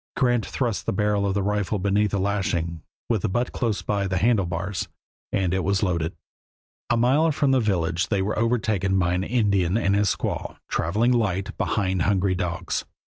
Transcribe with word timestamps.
Grant 0.17 0.43
thrust 0.43 0.87
the 0.87 0.93
barrel 0.93 1.27
of 1.27 1.35
the 1.35 1.43
rifle 1.43 1.77
beneath 1.77 2.11
a 2.11 2.17
lashing, 2.17 2.81
with 3.07 3.21
the 3.21 3.29
butt 3.29 3.51
close 3.51 3.83
by 3.83 4.07
the 4.07 4.17
handle 4.17 4.47
bars, 4.47 4.87
and 5.31 5.53
it 5.53 5.63
was 5.63 5.83
loaded. 5.83 6.15
A 6.89 6.97
mile 6.97 7.31
from 7.31 7.51
the 7.51 7.59
village 7.59 8.07
they 8.07 8.23
were 8.23 8.39
overtaken 8.39 8.97
by 8.97 9.13
an 9.13 9.23
Indian 9.23 9.77
and 9.77 9.93
his 9.93 10.15
squaw, 10.15 10.57
traveling 10.67 11.11
light 11.11 11.55
behind 11.55 12.01
hungry 12.01 12.33
dogs. 12.33 12.83